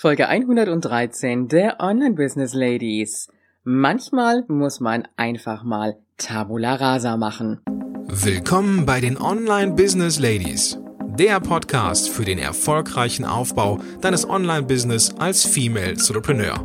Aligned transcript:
Folge 0.00 0.28
113 0.28 1.48
der 1.48 1.80
Online 1.80 2.14
Business 2.14 2.54
Ladies. 2.54 3.26
Manchmal 3.64 4.44
muss 4.46 4.78
man 4.78 5.08
einfach 5.16 5.64
mal 5.64 5.96
Tabula 6.18 6.76
Rasa 6.76 7.16
machen. 7.16 7.60
Willkommen 8.06 8.86
bei 8.86 9.00
den 9.00 9.20
Online 9.20 9.72
Business 9.72 10.20
Ladies, 10.20 10.78
der 11.18 11.40
Podcast 11.40 12.10
für 12.10 12.24
den 12.24 12.38
erfolgreichen 12.38 13.24
Aufbau 13.24 13.80
deines 14.00 14.30
Online 14.30 14.62
Business 14.62 15.12
als 15.18 15.44
Female 15.44 15.90
Entrepreneur 15.90 16.64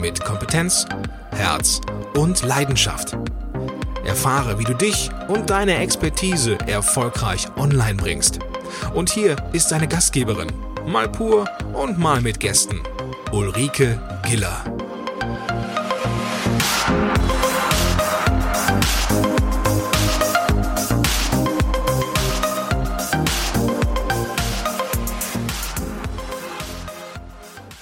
mit 0.00 0.18
Kompetenz, 0.24 0.86
Herz 1.32 1.82
und 2.16 2.42
Leidenschaft. 2.42 3.14
Erfahre, 4.06 4.58
wie 4.58 4.64
du 4.64 4.72
dich 4.72 5.10
und 5.28 5.50
deine 5.50 5.76
Expertise 5.76 6.56
erfolgreich 6.66 7.46
online 7.58 7.96
bringst. 7.96 8.38
Und 8.94 9.10
hier 9.10 9.36
ist 9.52 9.70
deine 9.70 9.86
Gastgeberin 9.86 10.50
mal 10.86 11.08
pur 11.08 11.48
und 11.74 11.98
mal 11.98 12.20
mit 12.20 12.40
Gästen. 12.40 12.80
Ulrike 13.32 14.00
Giller. 14.26 14.64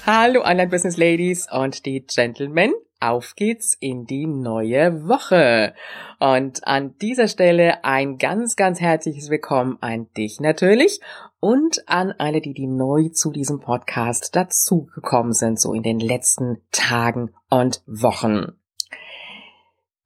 Hallo 0.07 0.43
Online 0.43 0.69
Business 0.69 0.96
Ladies 0.96 1.46
und 1.52 1.85
die 1.85 2.01
Gentlemen. 2.07 2.73
Auf 3.01 3.37
geht's 3.37 3.77
in 3.79 4.07
die 4.07 4.27
neue 4.27 5.07
Woche. 5.07 5.73
Und 6.19 6.66
an 6.66 6.97
dieser 6.98 7.29
Stelle 7.29 7.84
ein 7.84 8.19
ganz, 8.19 8.57
ganz 8.57 8.80
herzliches 8.80 9.30
Willkommen 9.30 9.79
an 9.80 10.09
dich 10.16 10.41
natürlich 10.41 11.01
und 11.38 11.88
an 11.88 12.12
alle, 12.19 12.41
die, 12.41 12.55
die 12.55 12.66
neu 12.66 13.11
zu 13.11 13.30
diesem 13.30 13.61
Podcast 13.61 14.34
dazugekommen 14.34 15.33
sind, 15.33 15.61
so 15.61 15.74
in 15.74 15.84
den 15.84 16.01
letzten 16.01 16.61
Tagen 16.73 17.30
und 17.48 17.83
Wochen. 17.87 18.58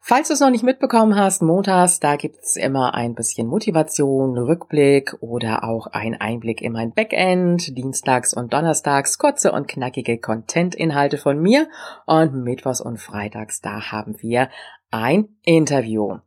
Falls 0.05 0.27
du 0.27 0.35
es 0.35 0.41
noch 0.41 0.51
nicht 0.51 0.65
mitbekommen 0.65 1.15
hast, 1.15 1.43
montags, 1.43 2.01
da 2.01 2.17
gibt's 2.17 2.57
immer 2.57 2.95
ein 2.95 3.15
bisschen 3.15 3.47
Motivation, 3.47 4.37
Rückblick 4.37 5.15
oder 5.21 5.63
auch 5.63 5.87
ein 5.87 6.21
Einblick 6.21 6.61
in 6.61 6.73
mein 6.73 6.93
Backend. 6.93 7.79
Dienstags 7.79 8.35
und 8.35 8.53
Donnerstags 8.53 9.17
kurze 9.17 9.53
und 9.53 9.69
knackige 9.69 10.19
Content-Inhalte 10.19 11.19
von 11.19 11.41
mir. 11.41 11.69
Und 12.05 12.35
Mittwochs 12.35 12.81
und 12.81 12.99
Freitags, 12.99 13.61
da 13.61 13.93
haben 13.93 14.21
wir 14.21 14.51
ein 14.91 15.29
Interview. 15.45 16.19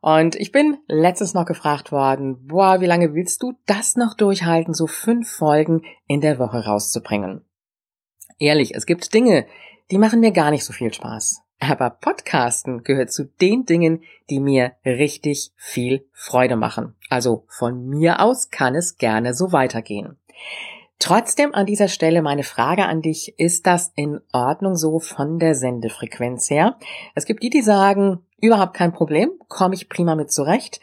Und 0.00 0.36
ich 0.36 0.52
bin 0.52 0.78
letztens 0.86 1.34
noch 1.34 1.44
gefragt 1.44 1.90
worden, 1.90 2.46
boah, 2.46 2.80
wie 2.80 2.86
lange 2.86 3.14
willst 3.14 3.42
du 3.42 3.54
das 3.66 3.96
noch 3.96 4.14
durchhalten, 4.14 4.74
so 4.74 4.86
fünf 4.86 5.28
Folgen 5.28 5.82
in 6.06 6.20
der 6.20 6.38
Woche 6.38 6.64
rauszubringen? 6.64 7.44
Ehrlich, 8.38 8.76
es 8.76 8.86
gibt 8.86 9.12
Dinge, 9.12 9.44
die 9.90 9.98
machen 9.98 10.20
mir 10.20 10.30
gar 10.30 10.52
nicht 10.52 10.64
so 10.64 10.72
viel 10.72 10.94
Spaß. 10.94 11.42
Aber 11.60 11.90
Podcasten 11.90 12.84
gehört 12.84 13.12
zu 13.12 13.24
den 13.24 13.64
Dingen, 13.64 14.02
die 14.30 14.40
mir 14.40 14.72
richtig 14.84 15.52
viel 15.56 16.06
Freude 16.12 16.56
machen. 16.56 16.94
Also 17.10 17.44
von 17.48 17.88
mir 17.88 18.20
aus 18.20 18.50
kann 18.50 18.74
es 18.74 18.96
gerne 18.96 19.34
so 19.34 19.52
weitergehen. 19.52 20.16
Trotzdem 21.00 21.54
an 21.54 21.66
dieser 21.66 21.88
Stelle 21.88 22.22
meine 22.22 22.42
Frage 22.42 22.86
an 22.86 23.02
dich, 23.02 23.38
ist 23.38 23.66
das 23.66 23.92
in 23.94 24.20
Ordnung 24.32 24.76
so 24.76 24.98
von 24.98 25.38
der 25.38 25.54
Sendefrequenz 25.54 26.50
her? 26.50 26.76
Es 27.14 27.24
gibt 27.24 27.42
die, 27.42 27.50
die 27.50 27.62
sagen, 27.62 28.20
überhaupt 28.40 28.74
kein 28.74 28.92
Problem, 28.92 29.30
komme 29.48 29.74
ich 29.74 29.88
prima 29.88 30.16
mit 30.16 30.32
zurecht. 30.32 30.80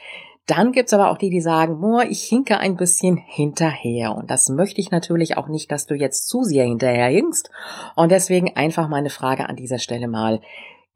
Dann 0.48 0.72
gibt's 0.72 0.94
aber 0.94 1.10
auch 1.10 1.18
die, 1.18 1.32
die 1.32 1.42
sagen, 1.42 1.82
boah, 1.82 2.04
ich 2.04 2.24
hinke 2.24 2.60
ein 2.60 2.76
bisschen 2.76 3.18
hinterher. 3.18 4.16
Und 4.16 4.30
das 4.30 4.50
möchte 4.50 4.80
ich 4.80 4.92
natürlich 4.92 5.38
auch 5.38 5.48
nicht, 5.48 5.72
dass 5.72 5.88
du 5.88 5.96
jetzt 5.96 6.28
zu 6.28 6.44
sehr 6.44 6.66
hinterher 6.66 7.08
hinkst. 7.08 7.50
Und 7.96 8.12
deswegen 8.12 8.56
einfach 8.56 8.88
meine 8.88 9.10
Frage 9.10 9.50
an 9.50 9.56
dieser 9.56 9.80
Stelle 9.80 10.08
mal. 10.08 10.42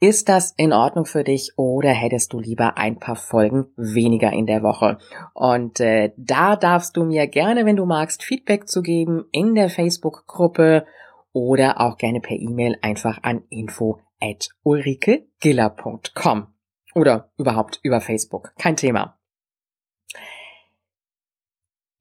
Ist 0.02 0.30
das 0.30 0.54
in 0.56 0.72
Ordnung 0.72 1.06
für 1.06 1.26
dich 1.26 1.54
oder 1.58 1.90
hättest 1.90 2.32
du 2.32 2.40
lieber 2.40 2.78
ein 2.78 3.00
paar 3.00 3.18
Folgen 3.18 3.66
weniger 3.76 4.32
in 4.32 4.46
der 4.46 4.64
Woche? 4.64 4.98
Und 5.34 5.82
äh, 5.82 6.14
da 6.16 6.56
darfst 6.56 6.96
du 6.96 7.04
mir 7.04 7.28
gerne, 7.28 7.66
wenn 7.66 7.76
du 7.76 7.86
magst, 7.86 8.24
Feedback 8.24 8.70
zu 8.70 8.82
geben 8.82 9.26
in 9.34 9.56
der 9.56 9.70
Facebook-Gruppe 9.70 10.86
oder 11.34 11.82
auch 11.82 11.98
gerne 11.98 12.22
per 12.22 12.38
E-Mail 12.38 12.78
einfach 12.82 13.20
an 13.24 13.44
info 13.50 14.00
at 14.22 14.50
ulrikegiller.com 14.64 16.48
oder 16.96 17.32
überhaupt 17.38 17.82
über 17.84 18.00
Facebook. 18.00 18.54
Kein 18.58 18.78
Thema. 18.78 19.19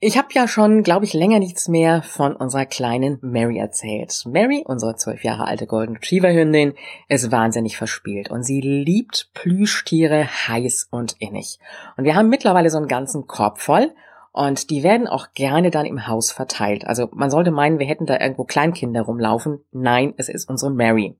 Ich 0.01 0.17
habe 0.17 0.29
ja 0.31 0.47
schon, 0.47 0.85
glaube 0.85 1.05
ich, 1.05 1.13
länger 1.13 1.41
nichts 1.41 1.67
mehr 1.67 2.03
von 2.03 2.37
unserer 2.37 2.67
kleinen 2.67 3.19
Mary 3.21 3.59
erzählt. 3.59 4.23
Mary, 4.27 4.63
unsere 4.65 4.95
zwölf 4.95 5.25
Jahre 5.25 5.49
alte 5.49 5.67
Golden 5.67 5.97
Retriever 5.97 6.33
Hündin, 6.33 6.75
ist 7.09 7.33
wahnsinnig 7.33 7.77
verspielt 7.77 8.31
und 8.31 8.45
sie 8.45 8.61
liebt 8.61 9.31
Plüschtiere 9.35 10.29
heiß 10.47 10.87
und 10.93 11.17
innig. 11.19 11.59
Und 11.97 12.05
wir 12.05 12.15
haben 12.15 12.29
mittlerweile 12.29 12.71
so 12.71 12.79
einen 12.79 12.87
ganzen 12.87 13.27
Korb 13.27 13.59
voll 13.59 13.93
und 14.31 14.71
die 14.71 14.85
werden 14.85 15.09
auch 15.09 15.33
gerne 15.35 15.73
dann 15.73 15.85
im 15.85 16.07
Haus 16.07 16.31
verteilt. 16.31 16.87
Also 16.87 17.09
man 17.11 17.29
sollte 17.29 17.51
meinen, 17.51 17.81
wir 17.81 17.87
hätten 17.89 18.07
da 18.07 18.21
irgendwo 18.21 18.45
Kleinkinder 18.45 19.03
rumlaufen. 19.03 19.65
Nein, 19.73 20.15
es 20.17 20.29
ist 20.29 20.49
unsere 20.49 20.71
Mary. 20.71 21.17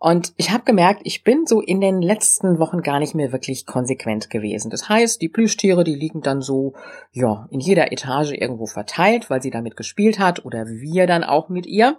Und 0.00 0.32
ich 0.36 0.50
habe 0.52 0.62
gemerkt, 0.62 1.00
ich 1.04 1.24
bin 1.24 1.44
so 1.46 1.60
in 1.60 1.80
den 1.80 2.00
letzten 2.00 2.60
Wochen 2.60 2.82
gar 2.82 3.00
nicht 3.00 3.16
mehr 3.16 3.32
wirklich 3.32 3.66
konsequent 3.66 4.30
gewesen. 4.30 4.70
Das 4.70 4.88
heißt, 4.88 5.20
die 5.20 5.28
Plüschtiere, 5.28 5.82
die 5.82 5.96
liegen 5.96 6.20
dann 6.20 6.40
so, 6.40 6.74
ja, 7.10 7.48
in 7.50 7.58
jeder 7.58 7.90
Etage 7.90 8.32
irgendwo 8.32 8.66
verteilt, 8.66 9.28
weil 9.28 9.42
sie 9.42 9.50
damit 9.50 9.76
gespielt 9.76 10.20
hat 10.20 10.44
oder 10.44 10.66
wir 10.66 11.08
dann 11.08 11.24
auch 11.24 11.48
mit 11.48 11.66
ihr. 11.66 11.96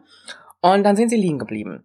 Und 0.62 0.84
dann 0.84 0.96
sind 0.96 1.10
sie 1.10 1.18
liegen 1.18 1.40
geblieben. 1.40 1.84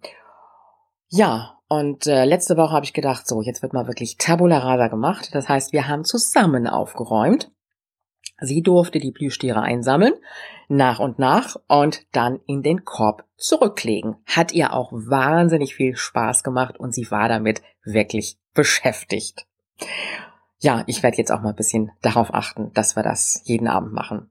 Ja, 1.09 1.59
und 1.69 2.07
äh, 2.07 2.25
letzte 2.25 2.57
Woche 2.57 2.73
habe 2.73 2.85
ich 2.85 2.93
gedacht, 2.93 3.27
so, 3.27 3.43
jetzt 3.43 3.63
wird 3.63 3.73
mal 3.73 3.89
wirklich 3.89 4.17
Tabula 4.17 4.59
Rasa 4.59 4.87
gemacht. 4.87 5.31
Das 5.33 5.49
heißt, 5.49 5.73
wir 5.73 5.89
haben 5.89 6.05
zusammen 6.05 6.69
aufgeräumt. 6.69 7.51
Sie 8.45 8.63
durfte 8.63 8.99
die 8.99 9.13
Plüschtiere 9.13 9.63
einsammeln, 9.63 10.15
nach 10.69 10.99
und 10.99 11.19
nach 11.19 11.57
und 11.69 12.07
dann 12.13 12.41
in 12.47 12.63
den 12.63 12.85
Korb 12.85 13.25
zurücklegen. 13.37 14.17
Hat 14.27 14.53
ihr 14.53 14.73
auch 14.73 14.93
wahnsinnig 14.93 15.75
viel 15.75 15.97
Spaß 15.97 16.43
gemacht 16.43 16.79
und 16.79 16.95
sie 16.95 17.11
war 17.11 17.29
damit 17.29 17.63
wirklich 17.85 18.39
beschäftigt. 18.55 19.47
Ja, 20.59 20.85
ich 20.87 21.03
werde 21.03 21.19
jetzt 21.19 21.31
auch 21.31 21.43
mal 21.43 21.51
ein 21.51 21.57
bisschen 21.57 21.91
darauf 22.01 22.33
achten, 22.33 22.73
dass 22.73 22.97
wir 22.97 23.03
das 23.03 23.43
jeden 23.45 23.69
Abend 23.69 23.93
machen. 23.93 24.31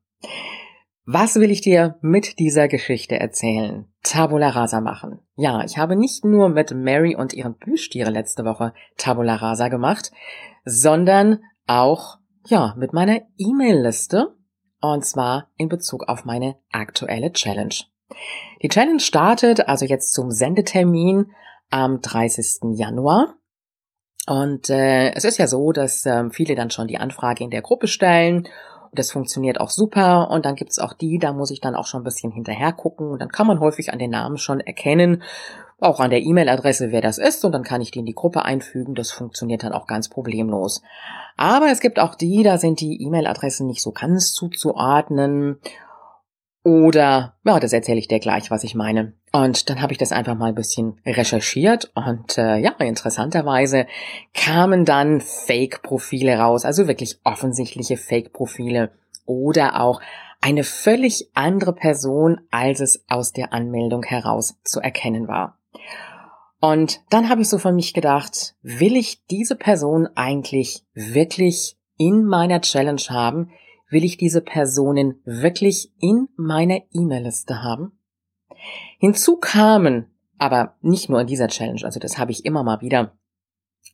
Was 1.06 1.35
will 1.35 1.51
ich 1.51 1.59
dir 1.59 1.97
mit 2.01 2.40
dieser 2.40 2.69
Geschichte 2.69 3.19
erzählen? 3.19 3.85
Tabula 4.03 4.50
rasa 4.50 4.80
machen. 4.80 5.19
Ja, 5.35 5.63
ich 5.66 5.78
habe 5.78 5.97
nicht 5.97 6.24
nur 6.24 6.47
mit 6.47 6.74
Mary 6.74 7.16
und 7.16 7.34
ihren 7.34 7.57
Plüschtiere 7.57 8.09
letzte 8.09 8.45
Woche 8.45 8.74
Tabula 8.97 9.35
rasa 9.35 9.68
gemacht, 9.68 10.12
sondern 10.63 11.40
auch 11.68 12.19
ja, 12.48 12.74
mit 12.78 12.94
meiner 12.94 13.22
E-Mail-Liste 13.38 14.36
und 14.81 15.06
zwar 15.06 15.50
in 15.58 15.70
Bezug 15.70 16.08
auf 16.09 16.26
meine 16.26 16.56
aktuelle 16.72 17.31
Challenge. 17.31 17.76
Die 18.62 18.68
Challenge 18.68 19.00
startet 19.00 19.68
also 19.68 19.86
jetzt 19.86 20.14
zum 20.14 20.31
Sendetermin 20.31 21.31
am 21.70 22.02
30. 22.02 22.76
Januar. 22.78 23.36
Und 24.28 24.70
äh, 24.70 25.12
es 25.14 25.26
ist 25.26 25.38
ja 25.38 25.48
so, 25.48 25.72
dass 25.72 26.06
äh, 26.06 26.30
viele 26.30 26.56
dann 26.56 26.70
schon 26.70 26.88
die 26.88 26.98
Anfrage 26.98 27.44
in 27.44 27.50
der 27.50 27.62
Gruppe 27.62 27.88
stellen 27.88 28.48
das 28.94 29.12
funktioniert 29.12 29.59
auch 29.59 29.70
super. 29.70 30.30
Und 30.30 30.46
dann 30.46 30.56
gibt's 30.56 30.80
auch 30.80 30.94
die, 30.94 31.20
da 31.20 31.34
muss 31.34 31.52
ich 31.52 31.62
dann 31.62 31.76
auch 31.76 31.86
schon 31.86 32.02
ein 32.02 32.06
bisschen 32.06 32.31
hinterher 32.31 32.74
gucken. 32.74 33.09
Und 33.09 33.22
dann 33.22 33.30
kann 33.30 33.48
man 33.48 33.59
häufig 33.59 33.92
an 33.92 34.00
den 34.00 34.12
Namen 34.12 34.38
schon 34.38 34.59
erkennen, 34.59 35.24
auch 35.80 36.00
an 36.00 36.12
der 36.12 36.22
E-Mail-Adresse, 36.22 36.92
wer 36.92 37.02
das 37.02 37.18
ist. 37.18 37.44
Und 37.44 37.52
dann 37.52 37.64
kann 37.64 37.81
ich 37.81 37.92
die 37.92 38.00
in 38.00 38.06
die 38.06 38.14
Gruppe 38.14 38.46
einfügen. 38.46 38.96
Das 38.96 39.12
funktioniert 39.12 39.64
dann 39.64 39.74
auch 39.74 39.88
ganz 39.88 40.09
problemlos. 40.09 40.81
Aber 41.36 41.72
es 41.72 41.80
gibt 41.80 42.00
auch 42.00 42.16
die, 42.16 42.44
da 42.44 42.58
sind 42.58 42.80
die 42.80 43.02
E-Mail-Adressen 43.04 43.68
nicht 43.68 43.81
so 43.81 43.92
ganz 43.92 44.34
zuzuordnen. 44.34 45.60
Oder, 46.63 47.35
ja, 47.44 47.59
das 47.59 47.74
erzähle 47.74 48.00
ich 48.00 48.07
dir 48.07 48.19
gleich, 48.19 48.50
was 48.50 48.63
ich 48.63 48.74
meine. 48.74 49.13
Und 49.34 49.69
dann 49.69 49.81
habe 49.81 49.91
ich 49.91 49.97
das 49.97 50.13
einfach 50.13 50.36
mal 50.36 50.48
ein 50.48 50.56
bisschen 50.56 50.98
recherchiert 51.06 51.92
und 51.94 52.38
äh, 52.38 52.57
ja, 52.57 52.71
interessanterweise 52.80 53.86
kamen 54.33 54.86
dann 54.86 55.19
Fake-Profile 55.19 56.38
raus, 56.38 56.63
also 56.63 56.88
wirklich 56.88 57.19
offensichtliche 57.25 57.98
Fake-Profile 57.98 58.92
oder 59.25 59.81
auch 59.81 60.01
eine 60.39 60.63
völlig 60.63 61.30
andere 61.33 61.74
Person, 61.74 62.42
als 62.51 62.80
es 62.80 63.04
aus 63.10 63.33
der 63.33 63.54
Anmeldung 63.54 64.04
heraus 64.04 64.56
zu 64.63 64.80
erkennen 64.80 65.27
war. 65.27 65.57
Und 66.62 67.01
dann 67.10 67.27
habe 67.27 67.42
ich 67.42 67.50
so 67.50 67.57
von 67.57 67.75
mich 67.75 67.94
gedacht, 67.94 68.56
will 68.62 68.95
ich 68.95 69.25
diese 69.25 69.56
Person 69.57 70.07
eigentlich 70.15 70.86
wirklich 70.94 71.77
in 71.98 72.24
meiner 72.24 72.62
Challenge 72.62 73.01
haben? 73.10 73.51
Will 73.94 74.04
ich 74.04 74.18
diese 74.18 74.42
Personen 74.42 75.22
wirklich 75.24 75.92
in 76.00 76.28
meiner 76.36 76.81
E-Mail-Liste 76.94 77.62
haben? 77.62 77.92
Hinzu 78.98 79.38
kamen, 79.38 80.07
aber 80.40 80.75
nicht 80.81 81.10
nur 81.10 81.22
in 81.22 81.28
dieser 81.28 81.48
Challenge, 81.48 81.86
also 81.86 82.00
das 82.00 82.18
habe 82.18 82.31
ich 82.31 82.44
immer 82.44 82.63
mal 82.63 82.81
wieder, 82.81 83.16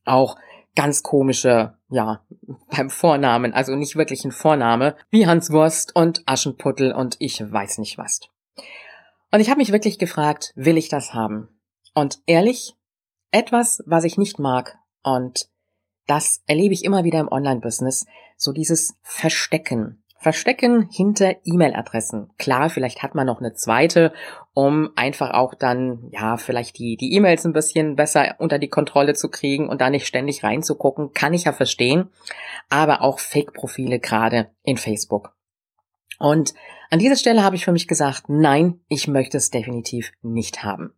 auch 0.05 0.37
ganz 0.73 1.03
komische, 1.03 1.77
ja, 1.89 2.25
beim 2.71 2.89
Vornamen, 2.89 3.51
also 3.51 3.75
nicht 3.75 3.97
wirklich 3.97 4.23
ein 4.23 4.31
Vorname, 4.31 4.95
wie 5.09 5.27
Hans 5.27 5.51
Wurst 5.51 5.93
und 5.93 6.23
Aschenputtel 6.25 6.93
und 6.93 7.17
ich 7.19 7.41
weiß 7.51 7.79
nicht 7.79 7.97
was. 7.97 8.21
Und 9.31 9.41
ich 9.41 9.49
habe 9.49 9.59
mich 9.59 9.73
wirklich 9.73 9.99
gefragt, 9.99 10.53
will 10.55 10.77
ich 10.77 10.87
das 10.87 11.13
haben? 11.13 11.49
Und 11.93 12.19
ehrlich, 12.25 12.73
etwas, 13.31 13.83
was 13.85 14.05
ich 14.05 14.17
nicht 14.17 14.39
mag, 14.39 14.77
und 15.03 15.49
das 16.07 16.41
erlebe 16.47 16.73
ich 16.73 16.85
immer 16.85 17.03
wieder 17.03 17.19
im 17.19 17.27
Online-Business, 17.27 18.05
so 18.39 18.53
dieses 18.53 18.97
Verstecken. 19.03 20.01
Verstecken 20.17 20.89
hinter 20.91 21.35
E-Mail-Adressen. 21.45 22.31
Klar, 22.37 22.69
vielleicht 22.69 23.03
hat 23.03 23.15
man 23.15 23.27
noch 23.27 23.39
eine 23.39 23.53
zweite, 23.53 24.11
um 24.53 24.89
einfach 24.95 25.31
auch 25.31 25.53
dann, 25.53 26.09
ja, 26.11 26.35
vielleicht 26.35 26.77
die, 26.77 26.97
die 26.97 27.13
E-Mails 27.13 27.45
ein 27.45 27.53
bisschen 27.53 27.95
besser 27.95 28.35
unter 28.39 28.59
die 28.59 28.67
Kontrolle 28.67 29.13
zu 29.13 29.29
kriegen 29.29 29.69
und 29.69 29.79
da 29.79 29.89
nicht 29.89 30.07
ständig 30.07 30.43
reinzugucken. 30.43 31.13
Kann 31.13 31.33
ich 31.33 31.45
ja 31.45 31.53
verstehen. 31.53 32.09
Aber 32.69 33.01
auch 33.01 33.19
Fake-Profile 33.19 33.99
gerade 33.99 34.49
in 34.63 34.77
Facebook. 34.77 35.35
Und 36.17 36.53
an 36.89 36.99
dieser 36.99 37.15
Stelle 37.15 37.43
habe 37.43 37.55
ich 37.55 37.63
für 37.63 37.71
mich 37.71 37.87
gesagt, 37.87 38.23
nein, 38.27 38.81
ich 38.87 39.07
möchte 39.07 39.37
es 39.37 39.51
definitiv 39.51 40.11
nicht 40.21 40.63
haben. 40.63 40.93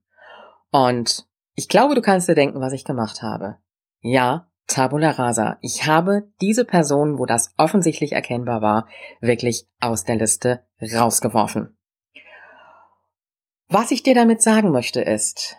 Und 0.71 1.27
ich 1.53 1.67
glaube, 1.67 1.95
du 1.95 2.01
kannst 2.01 2.27
dir 2.27 2.35
denken, 2.35 2.59
was 2.59 2.73
ich 2.73 2.85
gemacht 2.85 3.21
habe. 3.21 3.57
Ja, 3.99 4.50
Tabula 4.71 5.11
rasa. 5.11 5.57
Ich 5.61 5.85
habe 5.85 6.31
diese 6.41 6.65
Person, 6.65 7.19
wo 7.19 7.25
das 7.25 7.53
offensichtlich 7.57 8.13
erkennbar 8.13 8.61
war, 8.61 8.87
wirklich 9.19 9.67
aus 9.79 10.03
der 10.03 10.15
Liste 10.15 10.65
rausgeworfen. 10.81 11.77
Was 13.67 13.91
ich 13.91 14.03
dir 14.03 14.15
damit 14.15 14.41
sagen 14.41 14.71
möchte 14.71 15.01
ist, 15.01 15.57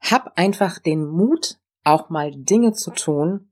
hab 0.00 0.38
einfach 0.38 0.78
den 0.78 1.06
Mut, 1.06 1.58
auch 1.84 2.10
mal 2.10 2.32
Dinge 2.34 2.72
zu 2.72 2.90
tun, 2.90 3.50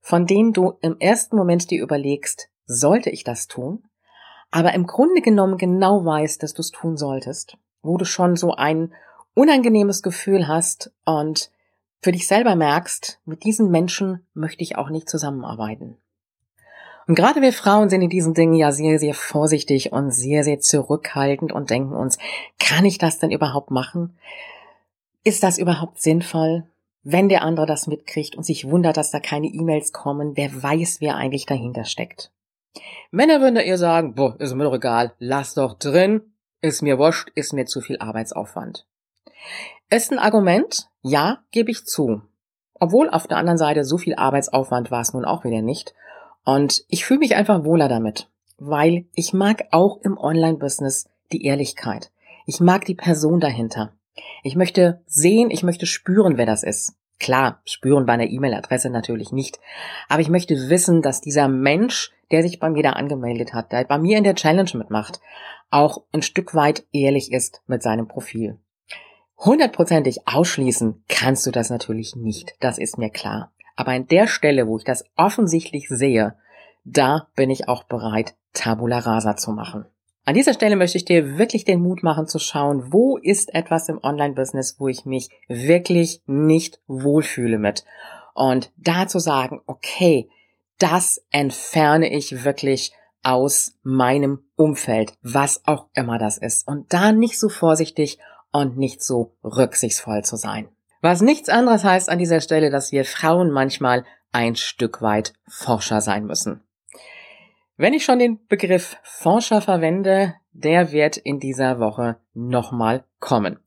von 0.00 0.26
denen 0.26 0.52
du 0.52 0.74
im 0.80 0.98
ersten 0.98 1.36
Moment 1.36 1.70
dir 1.70 1.82
überlegst, 1.82 2.48
sollte 2.66 3.10
ich 3.10 3.24
das 3.24 3.46
tun? 3.46 3.84
Aber 4.50 4.74
im 4.74 4.86
Grunde 4.86 5.20
genommen 5.22 5.58
genau 5.58 6.04
weißt, 6.04 6.42
dass 6.42 6.54
du 6.54 6.60
es 6.60 6.70
tun 6.70 6.96
solltest, 6.96 7.56
wo 7.82 7.96
du 7.96 8.04
schon 8.04 8.36
so 8.36 8.54
ein 8.54 8.92
unangenehmes 9.34 10.02
Gefühl 10.02 10.46
hast 10.46 10.92
und 11.04 11.50
für 12.04 12.12
dich 12.12 12.26
selber 12.26 12.54
merkst, 12.54 13.18
mit 13.24 13.44
diesen 13.44 13.70
Menschen 13.70 14.26
möchte 14.34 14.62
ich 14.62 14.76
auch 14.76 14.90
nicht 14.90 15.08
zusammenarbeiten. 15.08 15.96
Und 17.06 17.14
gerade 17.14 17.40
wir 17.40 17.54
Frauen 17.54 17.88
sind 17.88 18.02
in 18.02 18.10
diesen 18.10 18.34
Dingen 18.34 18.52
ja 18.52 18.72
sehr, 18.72 18.98
sehr 18.98 19.14
vorsichtig 19.14 19.90
und 19.90 20.10
sehr, 20.10 20.44
sehr 20.44 20.60
zurückhaltend 20.60 21.50
und 21.50 21.70
denken 21.70 21.94
uns, 21.94 22.18
kann 22.58 22.84
ich 22.84 22.98
das 22.98 23.20
denn 23.20 23.30
überhaupt 23.30 23.70
machen? 23.70 24.18
Ist 25.24 25.42
das 25.42 25.56
überhaupt 25.56 26.02
sinnvoll? 26.02 26.64
Wenn 27.04 27.30
der 27.30 27.40
andere 27.42 27.64
das 27.64 27.86
mitkriegt 27.86 28.36
und 28.36 28.44
sich 28.44 28.68
wundert, 28.68 28.98
dass 28.98 29.10
da 29.10 29.18
keine 29.18 29.46
E-Mails 29.46 29.94
kommen, 29.94 30.36
wer 30.36 30.62
weiß, 30.62 31.00
wer 31.00 31.16
eigentlich 31.16 31.46
dahinter 31.46 31.86
steckt. 31.86 32.30
Männer 33.12 33.40
würden 33.40 33.54
da 33.54 33.62
eher 33.62 33.78
sagen, 33.78 34.14
boah, 34.14 34.38
ist 34.38 34.52
mir 34.54 34.64
doch 34.64 34.74
egal, 34.74 35.14
lass 35.18 35.54
doch 35.54 35.78
drin, 35.78 36.20
ist 36.60 36.82
mir 36.82 36.98
wurscht, 36.98 37.30
ist 37.34 37.54
mir 37.54 37.64
zu 37.64 37.80
viel 37.80 37.98
Arbeitsaufwand. 37.98 38.86
Ist 39.88 40.12
ein 40.12 40.18
Argument? 40.18 40.90
Ja, 41.06 41.40
gebe 41.50 41.70
ich 41.70 41.84
zu. 41.84 42.22
Obwohl 42.80 43.10
auf 43.10 43.26
der 43.26 43.36
anderen 43.36 43.58
Seite 43.58 43.84
so 43.84 43.98
viel 43.98 44.14
Arbeitsaufwand 44.14 44.90
war 44.90 45.02
es 45.02 45.12
nun 45.12 45.26
auch 45.26 45.44
wieder 45.44 45.60
nicht. 45.60 45.94
Und 46.46 46.86
ich 46.88 47.04
fühle 47.04 47.20
mich 47.20 47.36
einfach 47.36 47.62
wohler 47.62 47.88
damit, 47.88 48.30
weil 48.56 49.04
ich 49.14 49.34
mag 49.34 49.66
auch 49.70 50.00
im 50.00 50.16
Online-Business 50.16 51.10
die 51.30 51.44
Ehrlichkeit. 51.44 52.10
Ich 52.46 52.58
mag 52.60 52.86
die 52.86 52.94
Person 52.94 53.38
dahinter. 53.38 53.92
Ich 54.42 54.56
möchte 54.56 55.02
sehen, 55.06 55.50
ich 55.50 55.62
möchte 55.62 55.84
spüren, 55.84 56.38
wer 56.38 56.46
das 56.46 56.62
ist. 56.62 56.94
Klar, 57.20 57.60
spüren 57.66 58.06
bei 58.06 58.14
einer 58.14 58.30
E-Mail-Adresse 58.30 58.88
natürlich 58.88 59.30
nicht. 59.30 59.60
Aber 60.08 60.22
ich 60.22 60.30
möchte 60.30 60.70
wissen, 60.70 61.02
dass 61.02 61.20
dieser 61.20 61.48
Mensch, 61.48 62.12
der 62.30 62.42
sich 62.42 62.60
bei 62.60 62.70
mir 62.70 62.82
da 62.82 62.90
angemeldet 62.90 63.52
hat, 63.52 63.72
der 63.72 63.84
bei 63.84 63.98
mir 63.98 64.16
in 64.16 64.24
der 64.24 64.36
Challenge 64.36 64.70
mitmacht, 64.72 65.20
auch 65.70 66.04
ein 66.12 66.22
Stück 66.22 66.54
weit 66.54 66.86
ehrlich 66.92 67.30
ist 67.30 67.60
mit 67.66 67.82
seinem 67.82 68.08
Profil. 68.08 68.58
Hundertprozentig 69.38 70.26
ausschließen 70.26 71.04
kannst 71.08 71.46
du 71.46 71.50
das 71.50 71.70
natürlich 71.70 72.16
nicht, 72.16 72.54
das 72.60 72.78
ist 72.78 72.98
mir 72.98 73.10
klar. 73.10 73.52
Aber 73.76 73.92
an 73.92 74.06
der 74.06 74.26
Stelle, 74.26 74.68
wo 74.68 74.78
ich 74.78 74.84
das 74.84 75.04
offensichtlich 75.16 75.88
sehe, 75.88 76.36
da 76.84 77.28
bin 77.34 77.50
ich 77.50 77.68
auch 77.68 77.84
bereit, 77.84 78.34
Tabula 78.52 78.98
rasa 78.98 79.36
zu 79.36 79.50
machen. 79.50 79.86
An 80.26 80.34
dieser 80.34 80.54
Stelle 80.54 80.76
möchte 80.76 80.96
ich 80.96 81.04
dir 81.04 81.38
wirklich 81.38 81.64
den 81.64 81.82
Mut 81.82 82.02
machen 82.02 82.26
zu 82.26 82.38
schauen, 82.38 82.92
wo 82.92 83.18
ist 83.18 83.54
etwas 83.54 83.88
im 83.88 84.02
Online-Business, 84.02 84.76
wo 84.78 84.88
ich 84.88 85.04
mich 85.04 85.28
wirklich 85.48 86.22
nicht 86.26 86.80
wohlfühle 86.86 87.58
mit. 87.58 87.84
Und 88.34 88.72
da 88.76 89.06
zu 89.06 89.18
sagen, 89.18 89.60
okay, 89.66 90.30
das 90.78 91.22
entferne 91.30 92.10
ich 92.10 92.44
wirklich 92.44 92.92
aus 93.22 93.76
meinem 93.82 94.44
Umfeld, 94.56 95.12
was 95.22 95.62
auch 95.66 95.88
immer 95.94 96.18
das 96.18 96.38
ist. 96.38 96.66
Und 96.66 96.92
da 96.92 97.12
nicht 97.12 97.38
so 97.38 97.48
vorsichtig 97.48 98.18
und 98.54 98.78
nicht 98.78 99.02
so 99.02 99.36
rücksichtsvoll 99.42 100.22
zu 100.22 100.36
sein. 100.36 100.68
Was 101.02 101.20
nichts 101.20 101.48
anderes 101.48 101.84
heißt 101.84 102.08
an 102.08 102.18
dieser 102.18 102.40
Stelle, 102.40 102.70
dass 102.70 102.92
wir 102.92 103.04
Frauen 103.04 103.50
manchmal 103.50 104.04
ein 104.32 104.54
Stück 104.56 105.02
weit 105.02 105.34
Forscher 105.48 106.00
sein 106.00 106.24
müssen. 106.24 106.62
Wenn 107.76 107.92
ich 107.92 108.04
schon 108.04 108.20
den 108.20 108.46
Begriff 108.46 108.96
Forscher 109.02 109.60
verwende, 109.60 110.34
der 110.52 110.92
wird 110.92 111.16
in 111.16 111.40
dieser 111.40 111.80
Woche 111.80 112.16
nochmal 112.32 113.04
kommen. 113.18 113.58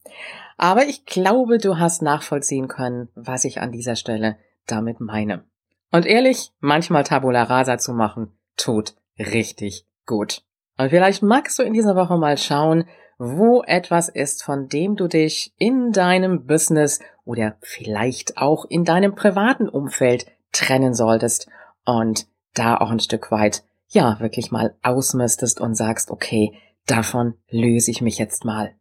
Aber 0.56 0.86
ich 0.86 1.06
glaube, 1.06 1.58
du 1.58 1.78
hast 1.78 2.02
nachvollziehen 2.02 2.70
können, 2.70 3.10
was 3.14 3.44
ich 3.44 3.60
an 3.60 3.74
dieser 3.74 3.98
Stelle 3.98 4.38
damit 4.66 5.02
meine. 5.02 5.44
Und 5.92 6.06
ehrlich, 6.06 6.52
manchmal 6.60 7.04
Tabula 7.04 7.44
Rasa 7.44 7.78
zu 7.78 7.94
machen, 7.94 8.32
tut 8.56 8.96
richtig 9.20 9.86
gut. 10.06 10.44
Und 10.78 10.90
vielleicht 10.90 11.24
magst 11.24 11.60
du 11.60 11.64
in 11.64 11.74
dieser 11.74 11.96
Woche 11.96 12.18
mal 12.18 12.38
schauen, 12.38 12.86
wo 13.18 13.64
etwas 13.64 14.10
ist, 14.10 14.44
von 14.44 14.68
dem 14.68 14.96
du 14.96 15.08
dich 15.08 15.54
in 15.58 15.92
deinem 15.92 16.46
Business 16.46 17.00
oder 17.26 17.56
vielleicht 17.62 18.38
auch 18.38 18.66
in 18.66 18.86
deinem 18.86 19.16
privaten 19.16 19.68
Umfeld 19.68 20.28
trennen 20.52 20.94
solltest 20.94 21.48
und 21.86 22.28
da 22.54 22.78
auch 22.78 22.92
ein 22.92 23.00
Stück 23.00 23.32
weit, 23.32 23.64
ja, 23.90 24.20
wirklich 24.20 24.52
mal 24.52 24.76
ausmistest 24.84 25.60
und 25.62 25.76
sagst, 25.76 26.12
okay, 26.12 26.54
davon 26.86 27.36
löse 27.50 27.92
ich 27.92 28.02
mich 28.02 28.18
jetzt 28.18 28.46
mal. 28.46 28.74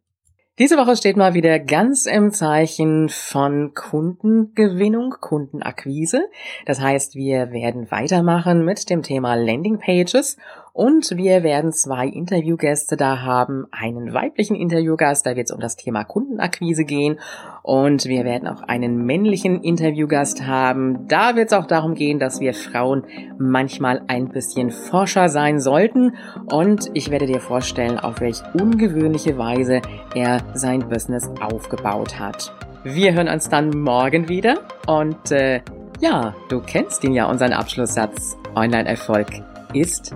Diese 0.59 0.75
Woche 0.77 0.97
steht 0.97 1.17
mal 1.17 1.35
wieder 1.35 1.59
ganz 1.59 2.07
im 2.07 2.31
Zeichen 2.31 3.09
von 3.09 3.75
Kundengewinnung, 3.75 5.13
Kundenakquise. 5.21 6.29
Das 6.65 6.81
heißt, 6.81 7.13
wir 7.13 7.51
werden 7.51 7.91
weitermachen 7.91 8.65
mit 8.65 8.89
dem 8.89 9.03
Thema 9.03 9.35
Landing 9.35 9.77
Pages 9.77 10.35
und 10.77 11.17
wir 11.17 11.41
werden 11.41 11.73
zwei 11.73 12.05
Interviewgäste 12.05 12.97
da 12.97 13.23
haben. 13.23 13.65
Einen 13.71 14.13
weiblichen 14.13 14.55
Interviewgast, 14.55 15.25
da 15.25 15.35
wird 15.35 15.49
es 15.49 15.51
um 15.51 15.59
das 15.59 15.75
Thema 15.75 16.03
Kundenakquise 16.03 16.85
gehen. 16.85 17.17
Und 17.63 18.05
wir 18.05 18.25
werden 18.25 18.47
auch 18.47 18.61
einen 18.61 19.03
männlichen 19.03 19.63
Interviewgast 19.63 20.45
haben. 20.45 21.07
Da 21.07 21.35
wird 21.35 21.47
es 21.47 21.53
auch 21.53 21.65
darum 21.65 21.95
gehen, 21.95 22.19
dass 22.19 22.41
wir 22.41 22.53
Frauen 22.53 23.05
manchmal 23.39 24.03
ein 24.05 24.29
bisschen 24.29 24.69
forscher 24.69 25.29
sein 25.29 25.59
sollten. 25.59 26.15
Und 26.51 26.91
ich 26.93 27.09
werde 27.09 27.25
dir 27.25 27.39
vorstellen, 27.39 27.97
auf 27.97 28.21
welch 28.21 28.43
ungewöhnliche 28.53 29.35
Weise 29.39 29.81
er 30.13 30.41
sein 30.53 30.87
Business 30.87 31.27
aufgebaut 31.41 32.19
hat. 32.19 32.53
Wir 32.83 33.15
hören 33.15 33.29
uns 33.29 33.49
dann 33.49 33.71
morgen 33.71 34.29
wieder. 34.29 34.59
Und 34.85 35.31
äh, 35.31 35.61
ja, 36.01 36.35
du 36.49 36.61
kennst 36.61 37.03
ihn 37.03 37.13
ja, 37.13 37.25
unseren 37.27 37.53
Abschlusssatz. 37.53 38.37
Online-Erfolg 38.53 39.27
ist 39.73 40.15